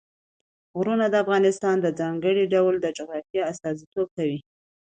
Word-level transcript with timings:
غرونه 0.77 1.05
د 1.09 1.15
افغانستان 1.23 1.75
د 1.81 1.87
ځانګړي 1.99 2.43
ډول 2.53 2.75
جغرافیه 2.97 3.43
استازیتوب 3.51 4.07
کوي. 4.17 4.39